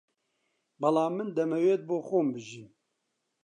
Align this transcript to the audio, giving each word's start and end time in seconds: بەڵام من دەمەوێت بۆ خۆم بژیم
بەڵام 0.81 1.11
من 1.17 1.29
دەمەوێت 1.37 1.81
بۆ 1.87 1.97
خۆم 2.07 2.27
بژیم 2.33 2.69